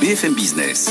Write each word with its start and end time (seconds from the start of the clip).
BFM 0.00 0.34
Business. 0.34 0.90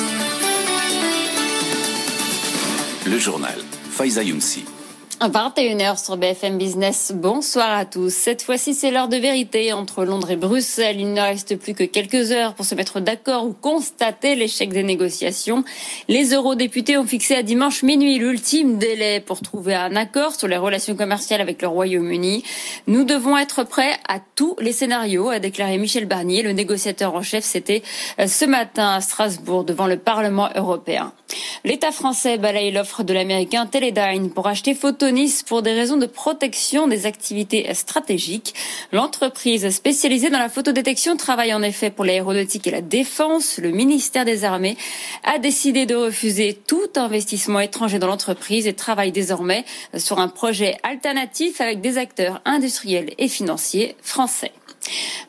Le 3.08 3.18
journal. 3.18 3.60
Faiza 3.90 4.22
Younsi. 4.22 4.79
21h 5.28 6.02
sur 6.02 6.16
BFM 6.16 6.58
Business. 6.58 7.12
Bonsoir 7.14 7.78
à 7.78 7.84
tous. 7.84 8.14
Cette 8.14 8.42
fois-ci, 8.42 8.74
c'est 8.74 8.90
l'heure 8.90 9.10
de 9.10 9.18
vérité 9.18 9.74
entre 9.74 10.06
Londres 10.06 10.32
et 10.32 10.38
Bruxelles. 10.38 10.98
Il 10.98 11.12
ne 11.12 11.20
reste 11.20 11.58
plus 11.58 11.74
que 11.74 11.84
quelques 11.84 12.32
heures 12.32 12.54
pour 12.54 12.66
se 12.66 12.74
mettre 12.74 13.02
d'accord 13.02 13.46
ou 13.46 13.52
constater 13.52 14.36
l'échec 14.36 14.70
des 14.70 14.82
négociations. 14.82 15.66
Les 16.08 16.34
eurodéputés 16.34 16.98
ont 16.98 17.06
fixé 17.06 17.36
à 17.36 17.44
dimanche 17.44 17.84
minuit 17.84 18.18
l'ultime 18.18 18.78
délai 18.78 19.20
pour 19.20 19.42
trouver 19.42 19.76
un 19.76 19.98
accord 19.98 20.36
sur 20.36 20.48
les 20.48 20.56
relations 20.56 20.96
commerciales 20.96 21.42
avec 21.42 21.62
le 21.62 21.68
Royaume-Uni. 21.68 22.44
Nous 22.88 23.04
devons 23.04 23.38
être 23.38 23.64
prêts 23.66 23.98
à 24.08 24.20
tous 24.36 24.56
les 24.62 24.72
scénarios, 24.72 25.30
a 25.30 25.40
déclaré 25.40 25.78
Michel 25.78 26.06
Barnier, 26.06 26.44
le 26.44 26.54
négociateur 26.54 27.14
en 27.14 27.24
chef. 27.24 27.44
C'était 27.44 27.84
euh, 28.20 28.28
ce 28.28 28.46
matin 28.46 28.94
à 28.94 29.02
Strasbourg 29.02 29.66
devant 29.66 29.88
le 29.88 29.98
Parlement 29.98 30.50
européen. 30.56 31.12
L'État 31.66 31.92
français 31.92 32.38
balaye 32.38 32.72
l'offre 32.72 33.04
de 33.04 33.14
l'américain 33.14 33.66
Teledyne 33.66 34.32
pour 34.32 34.48
acheter 34.48 34.74
Pour 35.48 35.64
des 35.64 35.74
raisons 35.74 35.98
de 35.98 36.06
protection 36.06 36.88
des 36.88 37.08
activités 37.08 37.74
stratégiques. 37.74 38.54
L'entreprise 38.92 39.68
spécialisée 39.72 40.30
dans 40.30 40.38
la 40.38 40.50
photodétection 40.50 41.18
travaille 41.18 41.52
en 41.52 41.64
effet 41.64 41.90
pour 41.90 42.06
l'aéronautique 42.06 42.68
et 42.68 42.72
la 42.72 42.82
défense. 42.82 43.58
Le 43.58 43.72
ministère 43.72 44.24
des 44.24 44.46
Armées 44.46 44.78
a 45.24 45.40
décidé 45.40 45.88
de 45.88 45.96
refuser 45.96 46.60
tout 46.68 46.90
investissement 46.96 47.60
étranger 47.60 47.98
dans 47.98 48.06
l'entreprise 48.06 48.68
et 48.68 48.74
travaille 48.74 49.12
désormais 49.12 49.66
sur 49.98 50.20
un 50.20 50.28
projet 50.28 50.78
alternatif 50.84 51.60
avec 51.60 51.82
des 51.82 51.98
acteurs 51.98 52.40
industriels 52.46 53.10
et 53.18 53.28
financiers 53.28 53.96
français. 54.04 54.52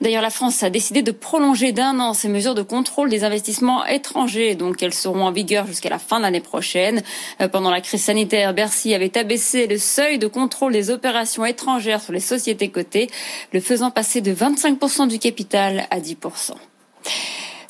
D'ailleurs, 0.00 0.22
la 0.22 0.30
France 0.30 0.62
a 0.62 0.70
décidé 0.70 1.02
de 1.02 1.10
prolonger 1.10 1.72
d'un 1.72 1.98
an 2.00 2.14
ces 2.14 2.28
mesures 2.28 2.54
de 2.54 2.62
contrôle 2.62 3.10
des 3.10 3.24
investissements 3.24 3.84
étrangers. 3.86 4.54
Donc, 4.54 4.82
elles 4.82 4.94
seront 4.94 5.24
en 5.24 5.32
vigueur 5.32 5.66
jusqu'à 5.66 5.88
la 5.88 5.98
fin 5.98 6.18
de 6.18 6.22
l'année 6.22 6.40
prochaine. 6.40 7.02
Euh, 7.40 7.48
pendant 7.48 7.70
la 7.70 7.80
crise 7.80 8.02
sanitaire, 8.02 8.54
Bercy 8.54 8.94
avait 8.94 9.16
abaissé 9.16 9.66
le 9.66 9.78
seuil 9.78 10.18
de 10.18 10.26
contrôle 10.26 10.72
des 10.72 10.90
opérations 10.90 11.44
étrangères 11.44 12.02
sur 12.02 12.12
les 12.12 12.20
sociétés 12.20 12.68
cotées, 12.68 13.10
le 13.52 13.60
faisant 13.60 13.90
passer 13.90 14.20
de 14.20 14.32
25% 14.32 15.08
du 15.08 15.18
capital 15.18 15.86
à 15.90 16.00
10%. 16.00 16.52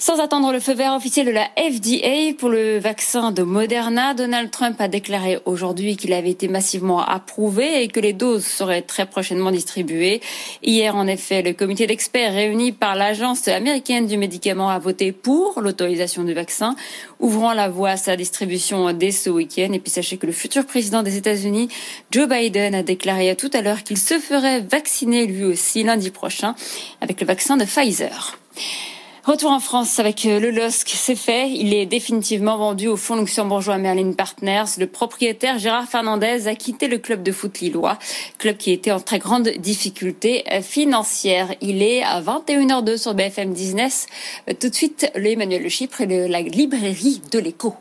Sans 0.00 0.18
attendre 0.18 0.50
le 0.50 0.60
feu 0.60 0.72
vert 0.72 0.94
officiel 0.94 1.26
de 1.26 1.30
la 1.30 1.50
FDA 1.58 2.32
pour 2.38 2.48
le 2.48 2.78
vaccin 2.78 3.32
de 3.32 3.42
Moderna, 3.42 4.14
Donald 4.14 4.50
Trump 4.50 4.80
a 4.80 4.88
déclaré 4.88 5.38
aujourd'hui 5.44 5.98
qu'il 5.98 6.14
avait 6.14 6.30
été 6.30 6.48
massivement 6.48 7.04
approuvé 7.04 7.82
et 7.82 7.88
que 7.88 8.00
les 8.00 8.14
doses 8.14 8.46
seraient 8.46 8.80
très 8.80 9.04
prochainement 9.04 9.50
distribuées. 9.50 10.22
Hier, 10.62 10.96
en 10.96 11.06
effet, 11.06 11.42
le 11.42 11.52
comité 11.52 11.86
d'experts 11.86 12.32
réuni 12.32 12.72
par 12.72 12.94
l'Agence 12.94 13.46
américaine 13.46 14.06
du 14.06 14.16
médicament 14.16 14.70
a 14.70 14.78
voté 14.78 15.12
pour 15.12 15.60
l'autorisation 15.60 16.24
du 16.24 16.32
vaccin, 16.32 16.76
ouvrant 17.18 17.52
la 17.52 17.68
voie 17.68 17.90
à 17.90 17.96
sa 17.98 18.16
distribution 18.16 18.94
dès 18.94 19.10
ce 19.10 19.28
week-end. 19.28 19.70
Et 19.74 19.80
puis 19.80 19.90
sachez 19.90 20.16
que 20.16 20.24
le 20.24 20.32
futur 20.32 20.64
président 20.64 21.02
des 21.02 21.18
États-Unis, 21.18 21.68
Joe 22.10 22.26
Biden, 22.26 22.74
a 22.74 22.82
déclaré 22.82 23.36
tout 23.36 23.50
à 23.52 23.60
l'heure 23.60 23.82
qu'il 23.82 23.98
se 23.98 24.18
ferait 24.18 24.60
vacciner 24.60 25.26
lui 25.26 25.44
aussi 25.44 25.82
lundi 25.82 26.08
prochain 26.08 26.54
avec 27.02 27.20
le 27.20 27.26
vaccin 27.26 27.58
de 27.58 27.66
Pfizer. 27.66 28.38
Retour 29.25 29.50
en 29.50 29.60
France 29.60 29.98
avec 29.98 30.25
euh, 30.25 30.41
le 30.41 30.50
LOSC, 30.50 30.88
c'est 30.94 31.14
fait. 31.14 31.50
Il 31.50 31.75
est 31.75 31.84
définitivement 31.84 32.56
vendu 32.56 32.88
au 32.88 32.97
fonds 32.97 33.16
luxembourgeois 33.16 33.76
Merlin 33.76 34.12
Partners. 34.12 34.64
Le 34.78 34.86
propriétaire 34.86 35.58
Gérard 35.58 35.86
Fernandez 35.86 36.48
a 36.48 36.54
quitté 36.54 36.88
le 36.88 36.97
club 36.97 37.22
de 37.22 37.30
foot 37.30 37.60
lillois, 37.60 37.98
club 38.38 38.56
qui 38.56 38.72
était 38.72 38.92
en 38.92 39.00
très 39.00 39.19
grande 39.19 39.50
difficulté 39.59 40.44
euh, 40.50 40.62
financière. 40.62 41.54
Il 41.60 41.82
est 41.82 42.03
à 42.03 42.22
21h02 42.22 42.97
sur 42.97 43.14
BFM 43.14 43.53
Business. 43.53 44.06
Euh, 44.48 44.54
tout 44.59 44.70
de 44.70 44.75
suite, 44.75 45.10
le 45.14 45.26
Emmanuel 45.26 45.62
Le 45.62 45.69
Chypre 45.69 46.00
et 46.00 46.28
la 46.28 46.41
librairie 46.41 47.20
de 47.30 47.38
l'écho. 47.38 47.75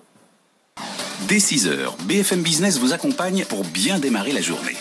Dès 1.30 1.38
6h, 1.38 2.02
BFM 2.04 2.42
Business 2.42 2.80
vous 2.80 2.92
accompagne 2.92 3.46
pour 3.46 3.64
bien 3.64 3.98
démarrer 3.98 4.34
la 4.34 4.42
journée. 4.42 4.76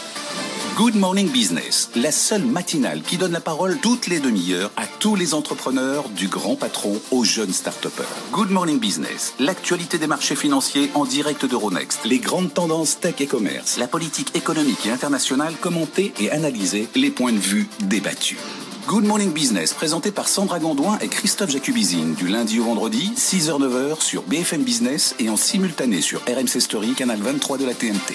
Good 0.78 0.94
Morning 0.94 1.28
Business, 1.28 1.90
la 1.96 2.12
seule 2.12 2.44
matinale 2.44 3.02
qui 3.02 3.16
donne 3.16 3.32
la 3.32 3.40
parole 3.40 3.78
toutes 3.82 4.06
les 4.06 4.20
demi-heures 4.20 4.70
à 4.76 4.86
tous 4.86 5.16
les 5.16 5.34
entrepreneurs, 5.34 6.08
du 6.08 6.28
grand 6.28 6.54
patron 6.54 7.00
aux 7.10 7.24
jeunes 7.24 7.52
start 7.52 7.88
Good 8.30 8.52
Morning 8.52 8.78
Business, 8.78 9.34
l'actualité 9.40 9.98
des 9.98 10.06
marchés 10.06 10.36
financiers 10.36 10.88
en 10.94 11.04
direct 11.04 11.44
d'Euronext, 11.44 12.04
les 12.04 12.20
grandes 12.20 12.54
tendances 12.54 13.00
tech 13.00 13.16
et 13.18 13.26
commerce, 13.26 13.76
la 13.76 13.88
politique 13.88 14.36
économique 14.36 14.86
et 14.86 14.92
internationale 14.92 15.54
commentée 15.60 16.14
et 16.20 16.30
analysée, 16.30 16.86
les 16.94 17.10
points 17.10 17.32
de 17.32 17.38
vue 17.38 17.68
débattus. 17.80 18.38
Good 18.86 19.04
Morning 19.04 19.32
Business, 19.32 19.74
présenté 19.74 20.12
par 20.12 20.28
Sandra 20.28 20.60
Gondouin 20.60 20.96
et 21.00 21.08
Christophe 21.08 21.50
Jacubizine, 21.50 22.14
du 22.14 22.28
lundi 22.28 22.60
au 22.60 22.64
vendredi, 22.64 23.12
6h-9h 23.16 24.00
sur 24.00 24.22
BFM 24.22 24.62
Business 24.62 25.16
et 25.18 25.28
en 25.28 25.36
simultané 25.36 26.00
sur 26.02 26.20
RMC 26.20 26.60
Story, 26.60 26.94
canal 26.94 27.18
23 27.18 27.58
de 27.58 27.66
la 27.66 27.74
TNT. 27.74 28.14